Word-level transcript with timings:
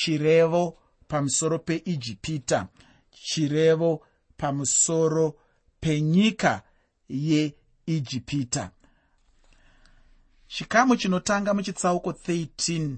chirevo 0.00 0.78
pamusoro 1.08 1.58
peijipita 1.58 2.68
chirevo 3.10 4.00
pamusoro 4.36 5.34
penyika 5.80 6.62
yeijipita. 7.08 8.70
Chikamu 10.46 10.96
chinotanga 10.96 11.54
muchitsauko 11.54 12.10
13 12.10 12.96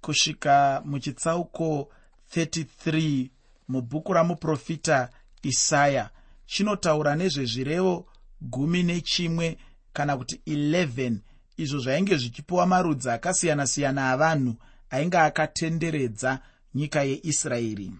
kusvika 0.00 0.82
muchitsauko 0.84 1.92
33 2.36 3.30
mubhuku 3.68 4.12
ramuprofita 4.12 5.10
isaya. 5.42 6.10
Chinotaura 6.46 7.16
nezvezvirevo 7.16 8.06
gumi 8.40 8.82
nechimwe 8.82 9.58
kana 9.92 10.16
kuti 10.16 10.40
11 10.46 11.16
izvo 11.56 11.78
zvainge 11.78 12.16
zvichipiwa 12.16 12.66
marudzi 12.66 13.10
akasiyana-siyana 13.10 14.10
avanhu 14.10 14.54
ainge 14.90 15.18
akatenderedza 15.18 16.38
nyika 16.74 17.02
yeisraeri. 17.02 17.92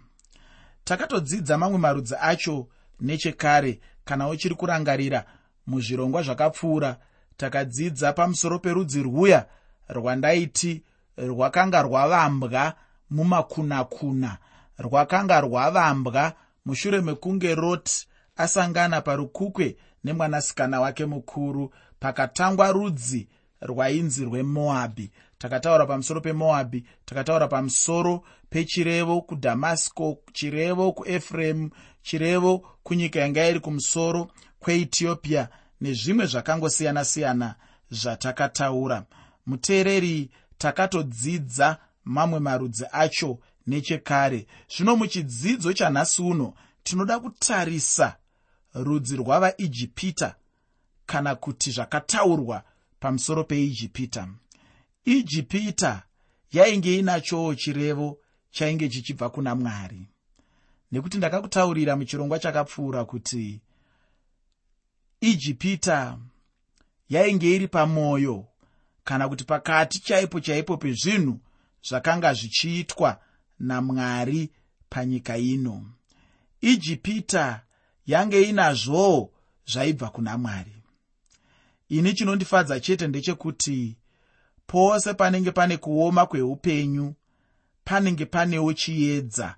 Takatodzidza 0.84 1.58
mamwe 1.58 1.78
marudzi 1.78 2.14
acho 2.20 2.66
nechekare 3.00 3.80
kana 4.04 4.28
uchiri 4.28 4.54
kurangarira 4.54 5.24
muzvirongwa 5.66 6.22
zvakapfuura. 6.22 6.96
Takadzidza 7.36 8.12
pamusoro 8.12 8.58
perudzi 8.58 9.02
rwuya 9.02 9.46
rwandaiti 9.88 10.82
rwakanga 11.16 11.82
rwavambwa 11.82 12.74
mumakunakuna 13.10 14.38
rwakanga 14.78 15.40
rwavambwa 15.40 16.32
mushure 16.64 17.00
mekunge 17.00 17.54
roti 17.54 18.06
asangana 18.36 19.00
parukukwe 19.00 19.76
nemwanasikana 20.04 20.80
wake 20.80 21.04
mukuru 21.06 21.72
pakatangwa 22.00 22.72
rudzi 22.72 23.28
rwainzi 23.60 24.24
rwemoabhi 24.24 25.10
takataura 25.38 25.86
pamusoro 25.86 26.20
pemoabhi 26.20 26.84
takataura 27.04 27.48
pamusoro 27.48 28.24
pechirevo 28.50 29.20
kudhamasiko 29.20 30.18
chirevo 30.32 30.92
kuefuremu 30.92 31.70
chirevo 32.02 32.58
kunyika 32.82 33.20
yanga 33.20 33.48
iri 33.48 33.60
kumusoro 33.60 34.30
kweetiopia 34.58 35.48
nezvimwe 35.80 36.26
zvakangosiyana-siyana 36.26 37.54
zvatakataura. 37.90 39.04
Muteereri 39.46 40.30
takatodzidza 40.58 41.78
mamwe 42.04 42.40
marudzi 42.40 42.84
acho 42.92 43.38
nechekare. 43.66 44.46
Zvino 44.76 44.96
muchidzidzo 44.96 45.72
chanhasi 45.72 46.22
uno 46.22 46.54
tinoda 46.82 47.18
kutarisa 47.18 48.16
rudzi 48.74 49.16
rwavaijipita 49.16 50.34
kana 51.06 51.34
kuti 51.34 51.70
zvakataurwa 51.70 52.62
pamusoro 53.00 53.44
peijipita 53.44 54.28
ijipita 55.06 56.02
yainge 56.52 56.98
inachowo 56.98 57.54
chirevo 57.54 58.18
chainge 58.50 58.88
chichibva 58.88 59.30
kuna 59.30 59.54
mwari. 59.54 60.08
Nekuti 60.92 61.18
ndakakutaurira 61.18 61.96
muchirongwa 61.96 62.38
chakapfuura 62.38 63.04
kuti 63.04 63.60
ijipita 65.20 66.18
yainge 67.08 67.54
iri 67.56 67.68
pamwoyo 67.68 68.46
kana 69.04 69.28
kuti 69.28 69.44
pakati 69.44 69.98
chaipo 69.98 70.40
chaipo 70.40 70.76
pezvinhu 70.76 71.40
zvakanga 71.88 72.34
zvichiitwa 72.34 73.20
namwari 73.58 74.50
panyika 74.90 75.38
ino. 75.38 75.86
Ijipita 76.60 77.62
yange 78.06 78.42
inazvowo 78.42 79.32
zvaibva 79.66 80.08
kuna 80.10 80.38
mwari. 80.38 80.76
Ini 81.88 82.14
chinondifadza 82.14 82.80
chete 82.80 83.08
ndechekuti 83.08 83.96
pose 84.66 85.14
panenge 85.14 85.50
pane 85.50 85.76
kuoma 85.76 86.26
kweupenyu 86.26 87.14
panenge 87.84 88.26
panewo 88.26 88.72
chiedza 88.72 89.56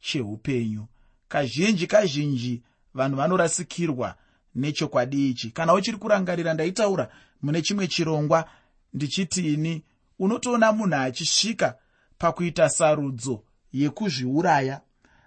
cheupenyu. 0.00 0.86
Kazhinji 1.28 1.86
kazhinji 1.86 2.62
vanhu 2.94 3.16
vanorasikirwa 3.16 4.14
nechokwadi 4.54 5.30
ichi. 5.30 5.50
Kana 5.50 5.74
uchiri 5.74 5.96
kurangarira 5.96 6.54
ndaitaura 6.54 7.08
mune 7.42 7.62
chimwe 7.62 7.86
chirongwa 7.86 8.48
ndichitini 8.94 9.82
unotoona 10.18 10.72
munhu 10.72 10.94
achisvika 10.94 11.74
pakuita 12.18 12.68
sarudzo 12.68 13.42
yekuzviuraya 13.72 14.80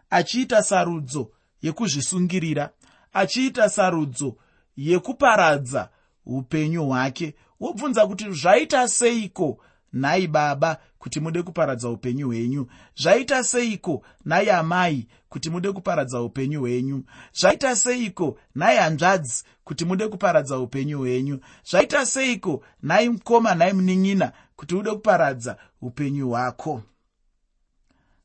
achiita 0.09 0.63
sarudzo 0.63 1.31
yekuzvisungirira 1.61 2.69
achiita 3.13 3.69
sarudzo 3.69 4.35
yekuparadza 4.77 5.89
upenyu 6.25 6.85
hwake 6.85 7.35
wobvunza 7.63 8.07
kuti 8.07 8.31
zvaita 8.31 8.87
seiko 8.87 9.57
nhai 9.93 10.27
baba 10.27 10.77
kuti 10.99 11.19
mude 11.19 11.41
kuparadza 11.43 11.89
upenyu 11.89 12.27
hwenyu? 12.27 12.67
Zvaita 12.95 13.43
seiko 13.43 14.03
nhai 14.25 14.49
amai 14.49 15.07
kuti 15.29 15.49
mude 15.49 15.71
kuparadza 15.71 16.21
upenyu 16.21 16.59
hwenyu? 16.59 17.03
Zvaita 17.33 17.75
seiko 17.75 18.39
nhai 18.55 18.77
hanzvadzi 18.77 19.43
kuti 19.63 19.85
mude 19.85 20.07
kuparadza 20.07 20.59
upenyu 20.59 20.97
hwenyu? 20.99 21.39
Zvaita 21.69 22.05
seiko 22.05 22.63
nhai 22.83 23.09
mukoma 23.09 23.55
nhai 23.55 23.73
munin'ina 23.73 24.31
kuti 24.55 24.75
ude 24.75 24.91
kuparadza 24.91 25.57
upenyu 25.81 26.29
hwako? 26.29 26.81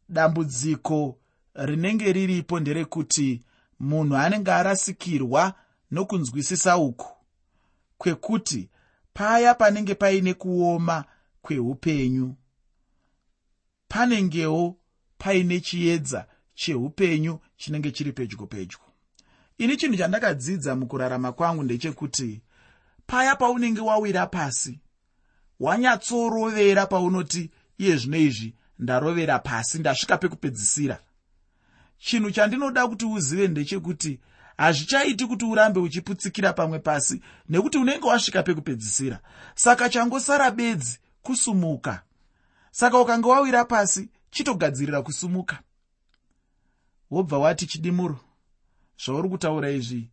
Dambudziko 0.09 1.17
rinenge 1.55 2.13
riripo 2.13 2.61
nderekuti 2.61 3.43
munhu 3.81 4.17
anenge 4.17 4.53
arasikirwa 4.53 5.55
nokunzwisisa 5.91 6.79
uku 6.79 7.07
kwekuti 7.99 8.69
paya 9.19 9.55
panenge 9.55 9.95
paine 9.95 10.35
kuoma 10.35 11.05
kweupenyu. 11.43 12.35
Panengewo 13.89 14.77
paine 15.19 15.61
chiedza 15.61 16.27
cheupenyu 16.55 17.41
chinenge 17.57 17.91
chiri 17.91 18.13
pedyo 18.13 18.47
pedyo. 18.47 18.79
Ini 19.59 19.77
chinhu 19.77 19.97
chandakadzidza 19.97 20.77
mukurarama 20.77 21.33
kwangu 21.33 21.63
ndechekuti 21.63 22.43
paya 23.07 23.37
paunenge 23.37 23.81
wawira 23.81 24.27
pasi 24.27 24.81
wanyatsorovera 25.61 26.87
paunoti 26.87 27.51
iye 27.79 27.97
zvino 27.97 28.17
izvi 28.19 28.55
ndarovera 28.79 29.39
pasi 29.39 29.79
ndasvika 29.79 30.19
pekupedzisira. 30.19 31.01
Chinhu 31.99 32.31
chandinoda 32.31 32.89
kuti 32.89 33.05
uzive 33.05 33.49
ndechekuti 33.49 34.21
hazvichaiti 34.59 35.27
kuti 35.27 35.45
urambe 35.45 35.81
uchiputsikira 35.81 36.53
pamwe 36.53 36.79
pasi 36.79 37.23
nekuti 37.49 37.79
unenge 37.79 38.07
wasvika 38.07 38.43
pekupedzisira. 38.43 39.21
Saka 39.55 39.89
changosara 39.89 40.51
bedzi 40.51 40.99
kusumuka. 41.23 42.03
Saka 42.71 43.01
ukanga 43.01 43.29
wawira 43.29 43.65
pasi 43.65 44.09
chitogadzirira 44.31 45.03
kusumuka. 45.03 45.59
Wobva 47.11 47.39
wati 47.39 47.67
chidimuro 47.67 48.21
zvauri 49.05 49.29
kutaura 49.29 49.71
izvi 49.71 50.11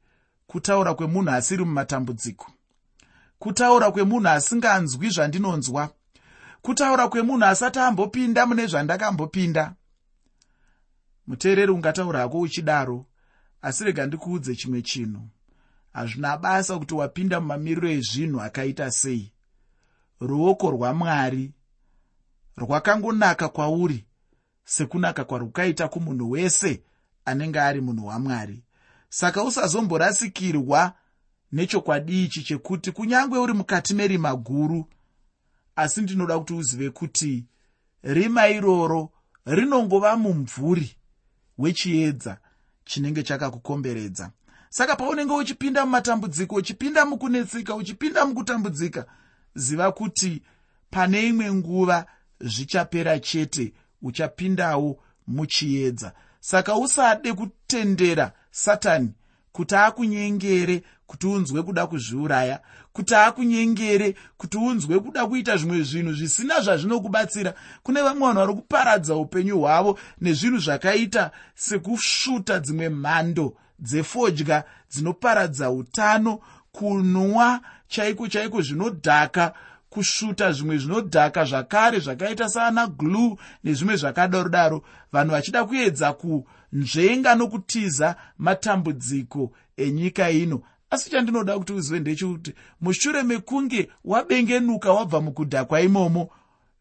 kutaura 0.48 0.94
kwemunhu 0.94 1.32
asiri 1.32 1.66
mumatambudziko. 1.66 2.52
Kutaura 3.40 3.92
kwemunhu 3.92 4.28
asinganzwi 4.30 5.10
zvandinonzwa. 5.10 5.90
Kutaura 6.62 7.08
kwemunhu 7.08 7.46
asati 7.46 7.80
ambopinda 7.80 8.46
mune 8.46 8.68
zvandakambopinda. 8.68 9.74
Muteereri 11.28 11.72
ungataura 11.72 12.20
hako 12.20 12.40
uchidaro 12.40 13.06
asi 13.62 13.84
rega 13.84 14.06
ndikuudze 14.06 14.56
chimwe 14.56 14.82
chinhu. 14.82 15.28
Hazvina 15.94 16.38
basa 16.38 16.80
kuti 16.80 16.94
wapinda 16.94 17.42
mumamiriro 17.42 17.90
ezvinhu 17.90 18.42
akaita 18.42 18.92
sei. 18.92 19.32
Ruoko 20.20 20.72
rwamwari 20.72 21.52
rwakangonaka 22.58 23.50
kwauri 23.50 24.06
sekunaka 24.64 25.24
kwarwukaita 25.24 25.88
kumunhu 25.88 26.32
wese 26.32 26.84
anenge 27.26 27.60
ari 27.60 27.82
munhu 27.82 28.08
wamwari. 28.08 28.64
Saka 29.10 29.44
usazomborasikirwa 29.44 30.94
nechokwadi 31.52 32.24
ichi 32.24 32.44
chekuti 32.44 32.92
kunyange 32.92 33.38
uri 33.38 33.54
mukati 33.54 33.94
merima 33.94 34.36
guru 34.36 34.86
asi 35.76 36.02
ndinoda 36.02 36.40
kuti 36.40 36.54
uzive 36.54 36.90
kuti 36.90 37.46
rima 38.04 38.48
iroro 38.48 39.12
rinongova 39.46 40.18
mumvuri 40.18 40.96
wechiedza 41.58 42.38
chinenge 42.86 43.24
chakakukomberedza. 43.24 44.32
Saka 44.70 44.96
paunenge 44.96 45.34
uchipinda 45.34 45.86
mumatambudziko 45.86 46.56
uchipinda 46.56 47.06
mukunetsika 47.06 47.76
uchipinda 47.76 48.26
mukutambudzika 48.26 49.06
ziva 49.56 49.92
kuti 49.92 50.42
pane 50.90 51.28
imwe 51.28 51.54
nguva 51.54 52.06
zvichapera 52.42 53.20
chete 53.20 53.74
uchapindawo 54.02 55.00
muchiedza. 55.28 56.14
Saka 56.40 56.76
usade 56.76 57.34
kutendera 57.34 58.32
satani 58.52 59.14
kuti 59.52 59.76
akunyengere 59.76 60.84
kuti 61.08 61.28
unzwe 61.28 61.64
kuda 61.64 61.88
kuzviuraya 61.88 62.60
kuti 62.94 63.16
akunyengere 63.16 64.16
kuti 64.38 64.58
unzwe 64.58 65.00
kuda 65.00 65.28
kuita 65.28 65.58
zvimwe 65.58 65.84
zvinhu 65.84 66.14
zvisina 66.14 66.62
zvazvinokubatsira. 66.62 67.54
Kune 67.84 68.02
vamwe 68.02 68.22
vanhu 68.22 68.40
vari 68.40 68.54
kuparadza 68.54 69.16
upenyu 69.16 69.60
hwavo 69.60 70.00
nezvinhu 70.22 70.58
zvakaita 70.58 71.32
sekusvuta 71.56 72.60
dzimwe 72.60 72.90
mhando 72.90 73.54
dzefodya 73.80 74.64
dzinoparadza 74.92 75.72
utano 75.72 76.40
kunwa 76.72 77.60
chaiko 77.88 78.28
chaiko 78.28 78.62
zvinodhaka 78.62 79.54
kusvuta 79.90 80.52
zvimwe 80.52 80.78
zvinodhaka 80.78 81.46
zvakare 81.46 82.00
zvakaita 82.00 82.50
saana 82.50 82.88
glue 82.88 83.38
nezvimwe 83.64 83.96
zvakadaro 83.96 84.50
daro 84.50 84.84
vanhu 85.12 85.32
vachida 85.32 85.66
kuedza 85.66 86.14
kunzvenga 86.14 87.36
nokutiza 87.36 88.16
matambudziko 88.38 89.52
enyika 89.78 90.32
ino 90.32 90.62
asi 90.96 91.10
chandinoda 91.10 91.58
kuti 91.58 91.74
uzive 91.74 92.00
ndechekuti 92.00 92.54
mushure 92.82 93.24
mekunge 93.24 93.90
wabengenuka 94.06 94.94
wabva 94.94 95.22
mukudhakwa 95.22 95.82
imomo 95.82 96.30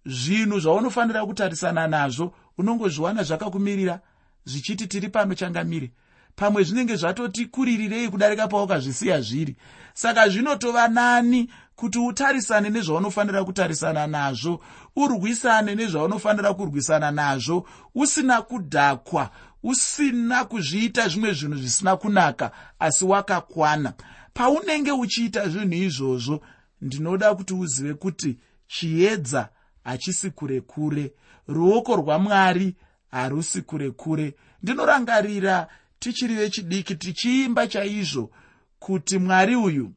zvinhu 0.07 0.61
zvaunofanira 0.61 1.27
kutarisana 1.27 1.87
nazvo 1.87 2.35
unongozviwana 2.59 3.23
zvakakumirira 3.23 4.01
zvichiti 4.45 4.87
tiri 4.87 5.09
pano 5.09 5.35
changamire. 5.35 5.91
Pamwe 6.37 6.63
zvinenge 6.63 6.97
zvatoti 6.97 7.47
kuririrei 7.47 8.09
kudarika 8.09 8.49
paukazvisiya 8.49 9.21
zviri. 9.21 9.57
Saka 9.95 10.29
zvinotova 10.29 10.89
nani 10.89 11.51
kuti 11.77 11.99
utarisane 11.99 12.71
nezvaunofanira 12.71 13.45
kutarisana 13.45 14.07
nazvo 14.07 14.61
urwisane 14.97 15.75
nezvaunofanira 15.75 16.55
kurwisana 16.55 17.11
nazvo 17.11 17.67
usina 17.95 18.43
kudhakwa 18.43 19.31
usina 19.65 20.45
kuzviita 20.45 21.09
zvimwe 21.09 21.33
zvinhu 21.33 21.57
zvisina 21.57 21.97
kunaka 21.97 22.51
asi 22.79 23.05
wakakwana. 23.05 23.93
Paunenge 24.35 24.93
uchiita 24.93 25.49
zvinhu 25.49 25.75
izvozvo 25.75 26.41
ndinoda 26.81 27.35
kuti 27.35 27.55
uzive 27.55 27.95
kuti 27.95 28.39
chiedza 28.67 29.49
hachisi 29.85 30.31
kure 30.31 30.61
kure. 30.61 31.13
Ruoko 31.49 31.97
rwamwari 31.97 32.77
harusi 33.11 33.63
kure 33.63 33.91
kure. 33.91 34.35
Ndinorangarira 34.63 35.69
tichiri 35.99 36.35
vechidiki 36.35 36.95
tichiimba 36.95 37.67
chaizvo 37.67 38.31
kuti 38.79 39.19
mwari 39.19 39.57
uyu 39.57 39.93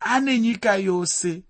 ane 0.00 0.40
nyika 0.40 0.76
yose 0.76 1.42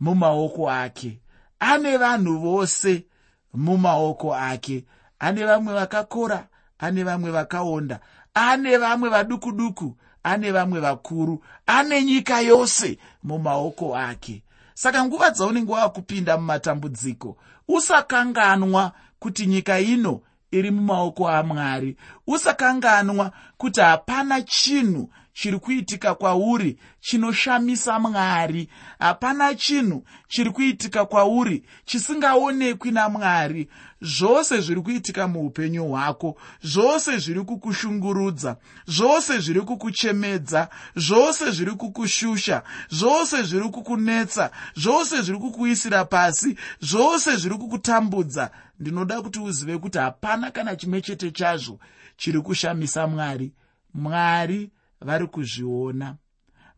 mumaoko 0.00 0.70
ake 0.70 1.20
ane 1.58 1.96
vanhu 1.96 2.38
vose 2.38 3.06
mumaoko 3.54 4.34
ake 4.34 4.84
ane 5.18 5.44
vamwe 5.46 5.74
vakakora 5.74 6.48
ane 6.84 7.04
vamwe 7.04 7.30
vakaonda 7.30 8.00
ane 8.34 8.76
vamwe 8.78 9.08
vaduku 9.08 9.52
duku 9.52 9.96
ane 10.22 10.52
vamwe 10.52 10.80
vakuru 10.80 11.42
ane 11.66 12.04
nyika 12.04 12.40
yose 12.40 12.98
mumaoko 13.22 13.96
ake. 13.96 14.42
Saka 14.74 15.04
nguva 15.04 15.30
dzaunenge 15.30 15.72
wakupinda 15.72 16.36
mumatambudziko 16.36 17.36
usakanganwa 17.68 18.92
kuti 19.18 19.46
nyika 19.46 19.80
ino 19.80 20.20
iri 20.50 20.70
mumaoko 20.70 21.28
amwari. 21.28 21.96
Usakanganwa 22.26 23.32
kuti 23.58 23.80
hapana 23.80 24.42
chinhu 24.42 25.10
chiri 25.34 25.58
kuitika 25.58 26.14
kwauri 26.14 26.78
chinoshamisa 27.00 27.98
mwari. 27.98 28.68
Hapana 28.98 29.54
chinhu 29.54 30.04
chiri 30.28 30.50
kuitika 30.50 31.06
kwauri 31.06 31.64
chisingaonekwi 31.84 32.90
namwari. 32.90 33.68
Zvose 34.00 34.60
zviri 34.60 34.80
kuitika 34.80 35.28
muupenyu 35.28 35.88
hwako 35.88 36.36
zvose 36.62 37.18
zviri 37.18 37.40
kukushungurudza 37.40 38.56
zvose 38.86 39.38
zviri 39.38 39.60
kukuchemedza 39.60 40.68
zvose 40.96 41.50
zviri 41.50 41.72
kukushusha 41.72 42.62
zvose 42.90 43.42
zviri 43.42 43.68
kukunetsa 43.68 44.50
zvose 44.76 45.22
zviri 45.22 45.38
kukuisira 45.38 46.04
pasi 46.04 46.56
zvose 46.80 47.36
zviri 47.36 47.54
kukutambudza. 47.54 48.50
Ndinoda 48.80 49.22
kuti 49.22 49.38
uzive 49.40 49.78
kuti 49.78 49.98
hapana 49.98 50.50
kana 50.50 50.76
chimwe 50.76 51.00
chete 51.00 51.30
chazvo 51.30 51.78
chiri 52.16 52.40
kushamisa 52.40 53.06
mwari. 53.06 53.52
Mwari 53.94 54.70
vari 55.00 55.26
kuzviona. 55.26 56.16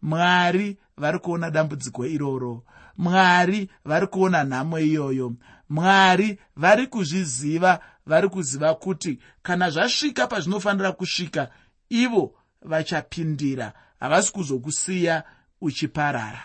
Mwari 0.02 0.78
vari 0.96 1.18
kuona 1.18 1.50
dambudziko 1.50 2.06
iroro. 2.06 2.64
Mwari 2.96 3.70
vari 3.84 4.06
kuona 4.06 4.44
nhamo 4.44 4.78
iyoyo. 4.78 5.32
Mwari 5.68 6.38
vari 6.56 6.86
kuzviziva 6.86 7.80
vari 8.06 8.28
kuziva 8.28 8.74
kuti 8.74 9.18
kana 9.42 9.70
zvasvika 9.70 10.26
pazvinofanira 10.26 10.92
kusvika 10.92 11.48
ivo 11.88 12.34
vachapindira. 12.62 13.72
Havasi 14.00 14.32
kuzokusiya 14.32 15.24
uchiparara. 15.60 16.44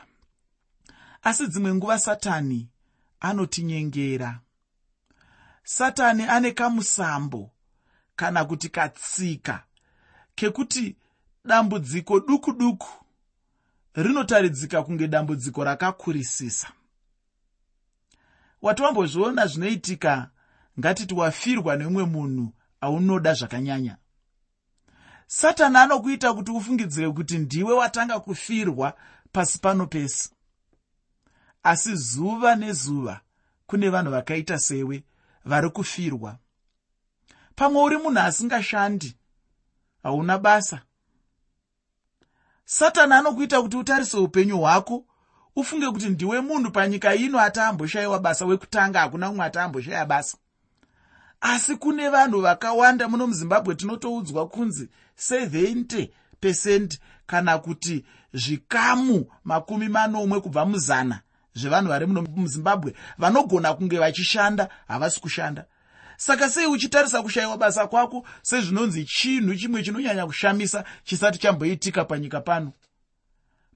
Asi 1.23 1.47
dzimwe 1.47 1.73
nguva 1.75 1.99
satani 1.99 2.69
anotinyengera. 3.19 4.39
Satani 5.63 6.23
ane 6.23 6.51
kamusambo 6.51 7.51
kana 8.15 8.45
kuti 8.45 8.69
katsika 8.69 9.63
kekuti 10.35 10.95
dambudziko 11.45 12.19
duku 12.19 12.53
duku 12.53 12.89
rinotaridzika 13.93 14.83
kunge 14.83 15.07
dambudziko 15.07 15.63
rakakurisisa. 15.63 16.67
Wati 18.61 18.81
wambozviona 18.81 19.47
zvinoitika 19.47 20.29
ngatiti 20.79 21.13
wafirwa 21.13 21.75
neumwe 21.75 22.05
munhu 22.05 22.53
aunoda 22.81 23.33
zvakanyanya. 23.33 23.97
Satani 25.27 25.77
anokuita 25.77 26.33
kuti 26.33 26.51
ufungidzire 26.51 27.11
kuti 27.11 27.37
ndiwe 27.37 27.73
watanga 27.73 28.19
kufirwa 28.19 28.97
pasi 29.31 29.59
pano 29.59 29.87
pese. 29.87 30.29
Asi 31.63 31.95
zuva 31.95 32.55
nezuva 32.55 33.21
kune 33.67 33.89
vanhu 33.89 34.11
vakaita 34.11 34.59
sewe 34.59 35.03
vari 35.45 35.69
kufirwa. 35.69 36.37
Pamwe 37.55 37.83
uri 37.83 37.97
munhu 37.97 38.19
asingashandi 38.19 39.17
hauna 40.03 40.37
basa 40.37 40.81
satani 42.71 43.13
anokuita 43.13 43.61
kuti 43.61 43.77
utarise 43.77 44.17
upenyu 44.17 44.57
hwako 44.59 45.05
ufunge 45.55 45.91
kuti 45.91 46.09
ndiwe 46.09 46.41
munhu 46.41 46.71
panyika 46.71 47.15
ino 47.15 47.39
ataamboshayiwa 47.39 48.19
basa 48.19 48.45
wekutanga 48.45 48.99
hakuna 48.99 49.27
mumwe 49.27 49.45
ataamboshaya 49.45 50.05
basa. 50.05 50.37
Asi 51.41 51.75
kune 51.75 52.09
vanhu 52.09 52.41
vakawanda 52.41 53.07
muno 53.07 53.27
muzimbabwe 53.27 53.75
tinotoudzwa 53.75 54.47
kunzi 54.47 54.89
70 55.31 56.09
pesendi 56.39 56.99
kana 57.25 57.57
kuti 57.57 58.05
zvikamu 58.33 59.25
makumi 59.43 59.89
manomwe 59.89 60.41
kubva 60.41 60.65
muzana 60.65 61.19
zvevanhu 61.55 61.89
vari 61.89 62.05
muno 62.05 62.21
muzimbabwe 62.21 62.95
vanogona 63.17 63.73
kunge 63.73 63.99
vachishanda 63.99 64.69
havasi 64.87 65.21
kushanda 65.21 65.65
saka 66.21 66.49
sei 66.49 66.65
uchitarisa 66.65 67.21
kushayiwa 67.21 67.57
basa 67.57 67.87
kwako 67.87 68.25
sezvinonzi 68.41 69.05
chinhu 69.05 69.55
chimwe 69.55 69.83
chinonyanya 69.83 70.25
kushamisa 70.25 70.83
chisati 71.03 71.39
chamboitika 71.39 72.05
panyika 72.05 72.41
pano? 72.41 72.71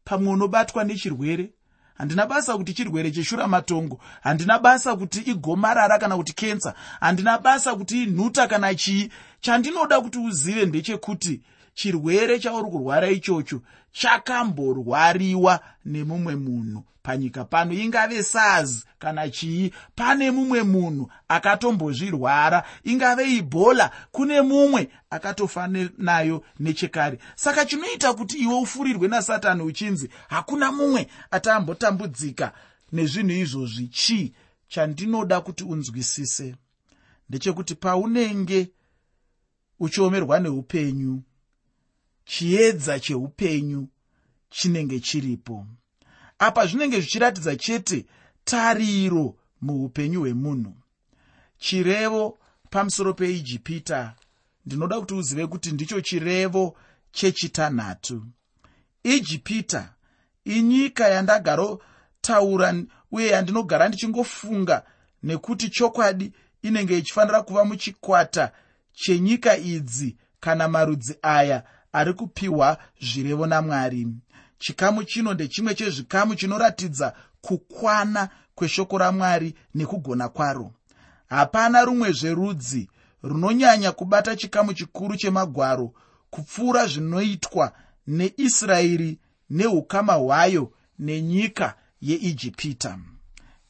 Pamwe 0.03 0.33
unobatwa 0.33 0.83
nechirwere? 0.83 1.53
Handina 1.97 2.25
basa 2.25 2.57
kuti 2.57 2.74
chirwere 2.74 3.12
cheshura 3.12 3.47
matongo. 3.47 4.00
Handina 4.21 4.59
basa 4.59 4.95
kuti 4.95 5.19
igomarara 5.19 6.00
kana 6.00 6.18
kuti 6.18 6.33
kensa 6.33 6.74
handina 7.00 7.38
basa 7.38 7.75
kuti 7.75 8.03
inhuta 8.03 8.48
kana 8.48 8.75
chii. 8.75 9.09
Chandinoda 9.39 10.01
kuti 10.01 10.17
uzive 10.20 10.65
ndechekuti 10.65 11.41
chirwere 11.74 12.39
chauri 12.39 12.70
kurwara 12.72 13.10
ichocho 13.10 13.62
chakamborwariwa 13.91 15.60
nemumwe 15.86 16.36
munhu 16.36 16.84
panyika 17.05 17.45
pano 17.45 17.74
ingave 17.74 18.24
sars 18.24 18.85
kana 19.00 19.29
chii? 19.29 19.71
Pane 19.95 20.31
mumwe 20.31 20.63
munhu 20.63 21.12
akatombozvirwara 21.27 22.63
ingave 22.83 23.35
ibhola 23.38 23.91
kune 24.12 24.41
mumwe 24.41 24.89
akatofa 25.09 25.67
nayo 25.97 26.43
nechekare. 26.59 27.19
Saka 27.35 27.65
chinoita 27.65 28.13
kuti 28.13 28.38
iwe 28.38 28.53
ufurirwe 28.55 29.07
nasatani 29.07 29.62
uchinzi 29.63 30.09
hakuna 30.29 30.71
mumwe 30.71 31.07
ataambotambudzika 31.31 32.51
nezvinhu 32.91 33.31
izvozvi. 33.31 33.88
Chii 33.88 34.33
chandinoda 34.67 35.41
kuti 35.41 35.63
unzwisise? 35.63 36.55
Ndechekuti 37.29 37.75
paunenge 37.75 38.69
uchiomerwa 39.79 40.39
neupenyu 40.39 41.21
chiedza 42.25 43.00
cheupenyu 43.00 43.88
chinenge 44.50 45.00
chiripo 45.00 45.65
apa 46.39 46.65
zvinenge 46.68 47.00
zvichiratidza 47.01 47.56
chete 47.56 48.06
tariro 48.44 49.36
muupenyu 49.62 50.20
hwemunhu. 50.20 50.74
Chirevo 51.58 52.38
pamusoro 52.70 53.13
peijipita. 53.13 54.15
Ndinoda 54.65 55.00
kuti 55.00 55.13
uzive 55.13 55.48
kuti 55.48 55.72
ndicho 55.72 56.01
chirevo 56.01 56.77
chechitanhatu. 57.12 58.25
Ijipita 59.04 59.94
inyika 60.46 61.08
yandagarotaura 61.08 62.75
uye 63.12 63.27
yandinogara 63.27 63.88
ndichingofunga 63.88 64.84
nekuti 65.24 65.70
chokwadi 65.70 66.32
inenge 66.62 66.98
ichifanira 66.98 67.42
kuva 67.42 67.65
muchikwata 67.65 68.51
chenyika 68.94 69.58
idzi 69.58 70.18
kana 70.39 70.68
marudzi 70.68 71.18
aya 71.22 71.63
ari 71.92 72.13
kupiwa 72.13 72.77
zvirevo 73.01 73.46
namwari 73.48 74.08
chikamu 74.57 75.03
chino 75.03 75.33
ndechimwe 75.33 75.75
chezvikamu 75.75 76.35
chinoratidza 76.35 77.13
kukwana 77.41 78.29
kweshoko 78.55 78.97
ramwari 78.97 79.55
nekugona 79.75 80.29
kwaro. 80.29 80.71
Hapana 81.27 81.85
rumwezve 81.85 82.33
rudzi 82.33 82.89
runonyanya 83.24 83.91
kubata 83.91 84.35
chikamu 84.35 84.74
chikuru 84.74 85.15
chemagwaro 85.17 85.93
kupfuura 86.29 86.88
zvinoitwa 86.88 87.71
neisraeri 88.07 89.19
neukama 89.50 90.13
hwayo 90.13 90.71
nenyika 91.00 91.75
yeijipita. 92.01 93.00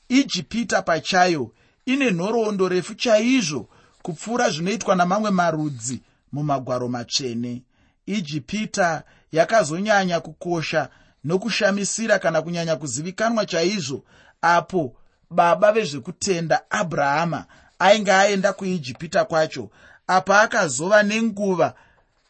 Ijipita 0.09 0.81
pachayo 0.81 1.53
ine 1.85 2.11
nhoroondo 2.11 2.69
refu 2.69 2.95
chaizvo 2.95 3.69
kupfuura 4.01 4.49
zvinoitwa 4.49 4.95
namamwe 4.95 5.31
marudzi 5.31 6.01
mumagwaro 6.31 6.87
matsvene. 6.87 7.63
Ijipita 8.05 9.03
yakazonyanya 9.31 10.19
kukosha 10.19 10.89
nokushamisira 11.23 12.19
kana 12.19 12.41
kunyanya 12.41 12.75
kuzivikanwa 12.75 13.45
chaizvo 13.45 14.03
apo 14.41 14.95
baba 15.29 15.71
vezvekutenda 15.71 16.71
abrahama 16.71 17.45
ainge 17.79 18.11
aenda 18.11 18.53
kuijipita 18.53 19.25
kwacho 19.25 19.69
apa 20.07 20.41
akazova 20.41 21.03
nenguva 21.03 21.73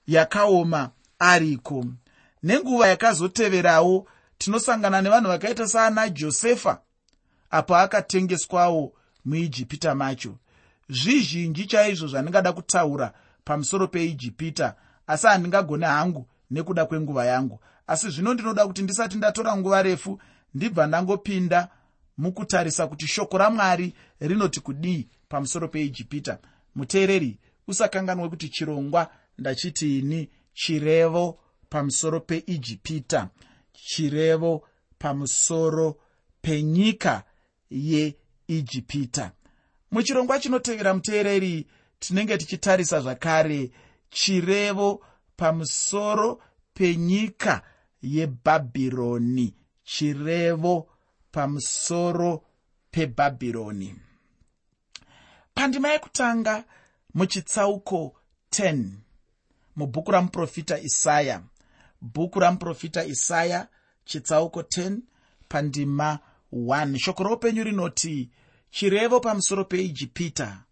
yakaoma 0.08 0.90
ariko. 1.20 1.86
Nenguva 2.44 2.88
yakazoteverawo 2.88 4.08
tinosangana 4.38 5.02
nevanhu 5.02 5.28
vakaita 5.28 5.68
saana 5.68 6.10
josefa 6.10 6.82
apo 7.52 7.76
akatengeswawo 7.76 8.94
muijipita 9.26 9.96
macho. 9.96 10.36
Zvizhinji 10.90 11.66
chaizvo 11.66 12.08
zvandingada 12.08 12.54
kutaura 12.54 13.14
pamusoro 13.44 13.88
peijipita 13.88 14.76
asi 15.08 15.28
handingagone 15.28 15.86
hangu 15.86 16.28
nekuda 16.56 16.86
kwenguva 16.86 17.26
yangu. 17.26 17.60
Asi 17.88 18.10
zvino 18.10 18.34
ndinoda 18.34 18.68
kuti 18.68 18.82
ndisati 18.82 19.18
ndatora 19.18 19.58
nguva 19.58 19.84
refu 19.84 20.22
ndibva 20.54 20.88
ndangopinda 20.88 21.68
mukutarisa 22.18 22.88
kuti 22.88 23.08
shoko 23.08 23.38
ramwari 23.38 23.94
rinoti 24.20 24.60
kudii 24.60 25.08
pamusoro 25.30 25.68
peijipita. 25.68 26.40
Muteereri 26.76 27.40
usakanganwe 27.68 28.30
kuti 28.30 28.50
chirongwa 28.50 29.12
ndachitiini 29.38 30.30
chirevo 30.54 31.40
pamusoro 31.70 32.20
peijipita 32.20 33.30
chirevo 33.74 34.68
pamusoro 34.98 35.96
penyika 36.42 37.24
yeijipita. 37.70 39.32
Muchirongwa 39.92 40.40
chinotevera 40.40 40.94
muteereri 40.94 41.68
tinenge 42.00 42.38
tichitarisa 42.38 43.02
zvakare 43.02 43.72
chirevo 44.10 45.04
pamusoro 45.38 46.42
penyika 46.74 47.62
yebhabhironi 48.02 49.54
chirevo 49.84 50.88
pamusoro 51.32 52.44
pebhabhironi. 52.92 53.96
Pandima 55.54 55.90
yekutanga 55.90 56.64
muchitsauko 57.14 58.16
10 58.52 58.86
mubhuku 59.76 60.12
ramuprofita 60.12 60.80
isaya. 60.80 61.42
Bhuku 62.02 62.40
ramuprofita 62.40 63.06
isaya 63.06 63.68
chitsauko 64.06 64.62
10 64.62 64.98
pandima 65.50 66.20
1 66.54 66.98
shoko 66.98 67.24
roupenyu 67.24 67.64
rinoti 67.64 68.30
chirevo 68.70 69.20
pamusoro 69.20 69.66
peijipita. 69.66 70.64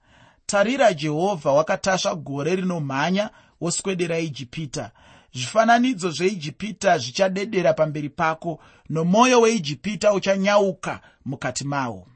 Tarira 0.45 0.93
jehovha 0.93 1.51
wakatasva 1.51 2.15
gore 2.15 2.55
rinomhanya 2.55 3.29
woswedera 3.63 4.19
ijipita. 4.19 4.91
Zvifananidzo 5.33 6.09
zveijipita 6.11 6.97
zvichadedera 6.97 7.73
pamberi 7.73 8.09
pako 8.09 8.59
nomwoyo 8.89 9.41
weijipita 9.41 10.13
uchanyauka 10.13 11.01
mukati 11.25 11.63
mawo 11.63 12.07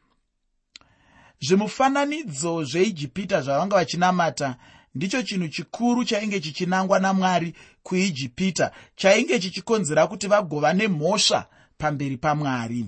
zvimufananidzo 1.39 2.63
zveijipita 2.63 3.41
zvavanga 3.41 3.75
vachinamata 3.75 4.55
ndicho 4.95 5.23
chinhu 5.23 5.47
chikuru 5.47 6.05
chainge 6.05 6.39
chichinangwa 6.39 6.99
namwari 6.99 7.53
kuijipita 7.83 8.71
chainge 8.95 9.39
chichikonzera 9.39 10.07
kuti 10.07 10.27
vagova 10.27 10.73
nemhosva 10.73 11.45
pamberi 11.77 12.17
pamwari. 12.17 12.85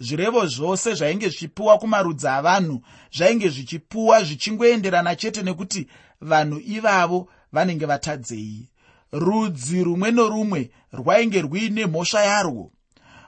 Zvirevo 0.00 0.46
zvose 0.46 0.94
zvainge 0.94 1.28
zvichipiwa 1.28 1.78
kumarudzi 1.78 2.28
avanhu 2.28 2.80
zvainge 3.12 3.48
zvichipiwa 3.48 4.24
zvichingoenderana 4.24 5.16
chete 5.16 5.42
nekuti 5.42 5.86
vanhu 6.20 6.60
ivavo 6.60 7.28
vanenge 7.52 7.86
vatadzei. 7.86 8.68
Rudzi 9.12 9.84
rumwe 9.84 10.10
norumwe 10.10 10.70
rwainge 10.92 11.42
rwuine 11.42 11.86
mhosva 11.86 12.20
yarwo. 12.24 12.72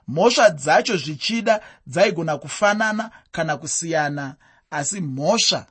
Mhosva 0.08 0.50
dzacho 0.50 0.96
zvichida 0.96 1.60
dzaigona 1.86 2.38
kufanana 2.38 3.10
kana 3.32 3.56
kusiyana 3.56 4.34
asi 4.70 5.00
mhosva 5.00 5.66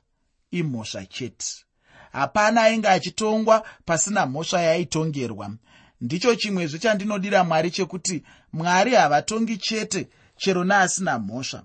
imhosva 0.52 1.06
chete. 1.06 1.66
Hapana 2.12 2.62
ainge 2.62 2.88
achitongwa 2.88 3.66
pasina 3.86 4.26
mhosva 4.26 4.62
yaaitongerwa 4.62 5.52
ndicho 6.02 6.36
chimwezve 6.36 6.80
chandinodira 6.80 7.44
mwari 7.44 7.72
chekuti 7.72 8.24
mwari 8.54 8.96
havatongi 8.96 9.58
chete 9.58 10.10
chero 10.38 10.64
neasina 10.64 11.20
mhosva. 11.20 11.64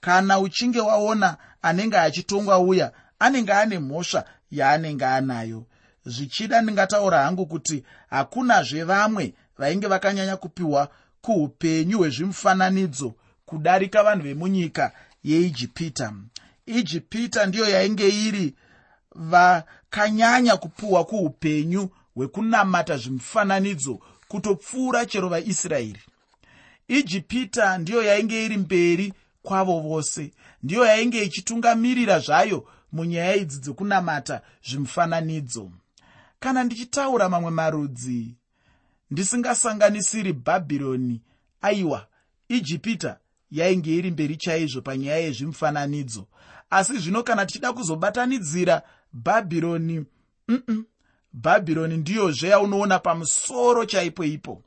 Kana 0.00 0.38
uchinge 0.38 0.80
waona 0.80 1.36
anenge 1.62 1.98
achitongwa 1.98 2.58
uya 2.58 2.92
anenge 3.18 3.52
ane 3.52 3.78
mhosva 3.78 4.24
yaanenge 4.50 5.04
anayo 5.04 5.66
zvichida 6.06 6.62
ndingataura 6.62 7.18
hangu 7.24 7.46
kuti 7.46 7.84
hakunazve 8.10 8.84
vamwe 8.84 9.34
vainge 9.58 9.86
vakanyanya 9.86 10.36
kupiwa 10.36 10.88
kuupenyu 11.20 11.98
hwezvimufananidzo 11.98 13.14
kudarika 13.46 14.02
vanhu 14.02 14.22
vemunyika 14.22 14.92
yeijipita. 15.24 16.12
Ijipita 16.66 17.46
ndiyo 17.46 17.68
yainge 17.68 18.08
iri 18.08 18.54
vakanyanya 19.14 20.56
kupiwa 20.56 21.04
kuupenyu 21.04 21.90
hwekunamata 22.14 22.96
zvimufananidzo 22.96 24.00
kutopfuura 24.28 25.06
chero 25.06 25.28
vaisraeri. 25.28 26.00
Ijipita 26.88 27.78
ndiyo 27.78 28.02
yainge 28.02 28.44
iri 28.44 28.56
mberi 28.56 29.12
kwavo 29.42 29.80
vose 29.80 30.30
ndiyo 30.62 30.84
yainge 30.84 31.22
ichitungamirira 31.22 32.18
zvayo 32.18 32.68
munyaya 32.92 33.36
idzi 33.36 33.58
dzekunamata 33.60 34.40
zvimufananidzo 34.68 35.70
kana 36.40 36.64
ndichitaura 36.64 37.28
mamwe 37.28 37.50
marudzi 37.50 38.36
ndisingasanganisiri 39.10 40.32
bhabhironi. 40.32 41.22
Aiwa 41.62 42.06
ijipita 42.48 43.18
yainge 43.50 43.96
iri 43.96 44.10
mberi 44.10 44.36
chaizvo 44.36 44.80
panyaya 44.80 45.18
yezvimufananidzo. 45.18 46.26
Asi 46.70 46.98
zvino 46.98 47.22
kana 47.22 47.46
tichida 47.46 47.72
kuzobatanidzira 47.72 48.82
bhabhironi 49.12 50.04
mm 50.48 50.84
bhabhironi 51.32 51.96
ndiyozve 51.96 52.48
yaunoona 52.48 52.98
pamusoro 52.98 53.84
chaipo 53.84 54.24
ipo. 54.24 54.62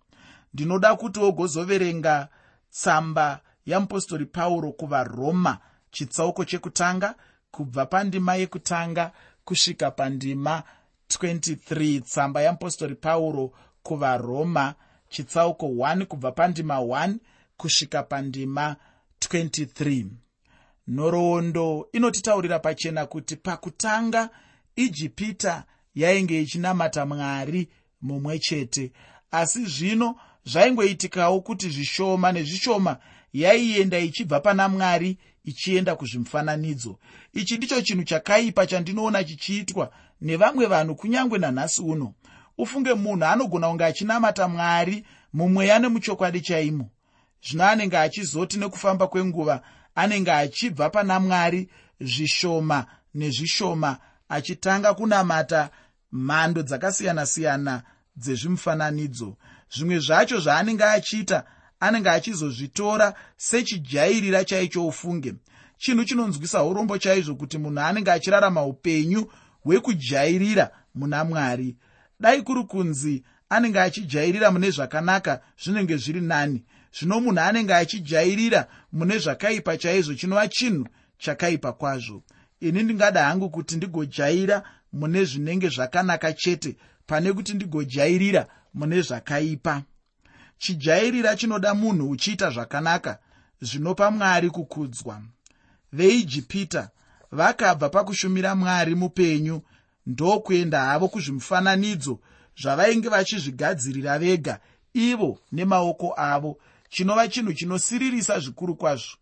Ndinoda 0.53 0.95
kuti 0.95 1.19
wogozoverenga 1.19 2.27
tsamba 2.71 3.41
yamupostori 3.65 4.25
pauro 4.25 4.71
kuvaroma 4.71 5.57
chitsauko 5.91 6.45
chekutanga 6.45 7.15
kubva 7.51 7.85
pandima 7.85 8.35
yekutanga 8.35 9.11
kusvika 9.45 9.91
pandima 9.91 10.63
23 11.09 12.01
tsamba 12.01 12.41
yamupostori 12.41 12.95
pauro 12.95 13.51
kuvaroma 13.83 14.75
chitsauko 15.09 15.65
1 15.67 16.05
kubva 16.05 16.31
pandima 16.31 16.75
1 16.77 17.15
kusvika 17.57 18.03
pandima 18.03 18.75
23 19.19 20.05
nhoroondo 20.87 21.89
inotitaurira 21.93 22.59
pachena 22.59 23.05
kuti 23.05 23.35
pakutanga 23.35 24.29
ijipita 24.75 25.63
yainge 25.95 26.41
ichinamata 26.41 27.05
mwari 27.05 27.69
mumwe 28.01 28.39
chete. 28.39 28.91
Asi 29.31 29.65
zvino 29.65 30.15
zvaingoitikawo 30.45 31.41
kuti 31.41 31.69
zvishoma 31.69 32.31
nezvishoma 32.31 32.97
yaienda 33.33 33.99
ichibva 33.99 34.39
pana 34.39 34.69
mwari 34.69 35.17
ichienda 35.43 35.95
kuzvimufananidzo. 35.95 36.99
Ichi 37.33 37.57
ndicho 37.57 37.81
chinhu 37.81 38.03
chakaipa 38.03 38.67
chandinoona 38.67 39.23
chichiitwa 39.23 39.91
nevamwe 40.21 40.65
vanhu 40.65 40.95
kunyange 40.95 41.37
nanhasi 41.37 41.81
uno 41.81 42.13
ufunge 42.57 42.93
munhu 42.93 43.25
anogona 43.25 43.67
kunge 43.67 43.85
achinamata 43.85 44.47
mwari 44.47 45.05
mumweya 45.33 45.79
nemuchokwadi 45.79 46.41
chaimo. 46.41 46.89
Zvino 47.43 47.65
anenge 47.65 47.97
achizoti 47.97 48.57
nekufamba 48.59 49.07
kwenguva 49.07 49.61
anenge 49.95 50.31
achibva 50.31 50.89
pana 50.89 51.19
mwari 51.19 51.69
zvishoma 52.01 52.85
nezvishoma 53.13 53.97
achitanga 54.29 54.93
kunamata 54.93 55.69
mhando 56.11 56.61
dzakasiyana-siyana 56.61 57.83
dzezvimufananidzo. 58.15 59.37
Zvimwe 59.71 59.99
zvacho 59.99 60.39
zvaanenge 60.39 60.83
achiita 60.83 61.43
anenge 61.79 62.09
achizozvitora 62.09 63.13
sechijairira 63.37 64.45
chaicho 64.45 64.87
ufunge. 64.87 65.33
Chinhu 65.77 66.05
chinonzwisa 66.05 66.63
urombo 66.63 66.97
chaizvo 66.97 67.35
kuti 67.35 67.57
munhu 67.57 67.79
anenge 67.79 68.11
achirarama 68.11 68.63
upenyu 68.65 69.31
hwekujairira 69.63 70.71
muna 70.95 71.23
mwari. 71.23 71.75
Dai 72.19 72.41
kuri 72.41 72.63
kunzi 72.63 73.23
anenge 73.49 73.79
achijairira 73.79 74.51
mune 74.51 74.71
zvakanaka 74.71 75.41
zvinenge 75.63 75.97
zviri 75.97 76.21
nani. 76.21 76.63
Zvino 76.99 77.19
munhu 77.19 77.39
anenge 77.39 77.73
achijairira 77.73 78.67
mune 78.91 79.17
zvakaipa 79.17 79.77
chaizvo 79.77 80.13
chinova 80.13 80.47
chinhu 80.47 80.87
chakaipa 81.17 81.73
kwazvo. 81.73 82.23
Ini 82.59 82.83
ndingada 82.83 83.23
hangu 83.23 83.49
kuti 83.49 83.75
ndigojaira 83.75 84.63
mune 84.93 85.25
zvinenge 85.25 85.69
zvakanaka 85.69 86.33
chete 86.33 86.77
pane 87.07 87.33
kuti 87.33 87.53
ndigojairira 87.53 88.47
mune 88.73 89.01
zvakaipa. 89.01 89.83
Chijairira 90.57 91.35
chinoda 91.35 91.73
munhu 91.73 92.09
uchiita 92.09 92.49
zvakanaka 92.49 93.19
zvinopa 93.61 94.11
mwari 94.11 94.49
kukudzwa. 94.49 95.21
Veijipita 95.93 96.89
vakabva 97.31 97.89
pakushumira 97.89 98.55
mwari 98.55 98.95
mupenyu 98.95 99.61
ndokuenda 100.05 100.85
havo 100.85 101.07
kuzvimufananidzo 101.07 102.19
zvavainge 102.61 103.09
vachizvigadzirira 103.09 104.19
vega 104.19 104.59
ivo 104.93 105.39
nemaoko 105.51 106.13
avo. 106.17 106.57
Chinova 106.89 107.27
chinhu 107.27 107.53
chinosiririsa 107.53 108.39
zvikuru 108.39 108.75
kwazvo. 108.75 109.17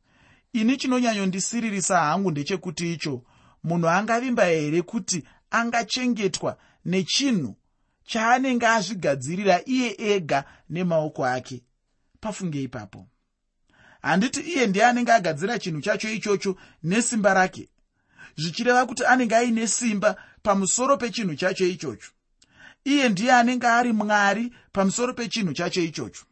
Ini 0.54 0.78
chinonyanyondisiririsa 0.78 2.00
hangu 2.00 2.32
ndechekuti 2.32 2.94
icho 2.94 3.24
munhu 3.64 3.90
angavimba 3.90 4.46
here 4.46 4.82
kuti 4.82 5.24
angachengetwa 5.52 6.58
nechinhu 6.86 7.56
chaanenge 8.06 8.68
azvigadzirira 8.68 9.62
iye 9.66 9.96
ega 10.00 10.44
nemaoko 10.70 11.26
ake? 11.26 11.64
Pafunge 12.20 12.64
ipapo. 12.64 13.08
Handiti 14.02 14.40
iye 14.40 14.68
ndiye 14.68 14.86
anenge 14.86 15.12
agadzira 15.12 15.60
chinhu 15.60 15.82
chacho 15.82 16.10
ichocho 16.10 16.56
nesimba 16.84 17.34
rake 17.34 17.70
zvichireva 18.36 18.86
kuti 18.86 19.06
anenge 19.06 19.36
aine 19.36 19.68
simba 19.68 20.16
pamusoro 20.44 20.98
pechinhu 20.98 21.36
chacho 21.36 21.66
ichocho. 21.66 22.12
Iye 22.86 23.10
ndiye 23.10 23.34
anenge 23.34 23.68
ari 23.68 23.94
mwari 23.94 24.54
pamusoro 24.72 25.14
pechinhu 25.14 25.54
chacho 25.54 25.82
ichocho. 25.82 26.26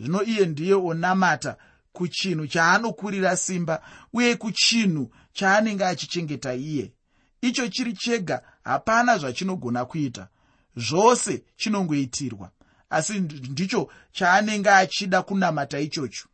Zvino 0.00 0.22
iye 0.22 0.46
ndiye 0.46 0.74
onamata 0.74 1.56
kuchinhu 1.92 2.46
chaanokurira 2.46 3.36
simba 3.36 3.82
uye 4.12 4.36
kuchinhu 4.36 5.10
chaanenge 5.32 5.84
achichengeta 5.84 6.54
iye. 6.54 6.92
Icho 7.40 7.68
chiri 7.68 7.92
chega 7.92 8.42
hapana 8.64 9.18
zvachinogona 9.18 9.84
kuita. 9.84 10.28
Zvose 10.76 11.42
chinongoitirwa. 11.56 12.50
Asi 12.90 13.20
ndicho 13.20 13.88
chaanenge 14.12 14.70
achida 14.70 15.22
kunamata 15.22 15.80
ichocho. 15.80 16.28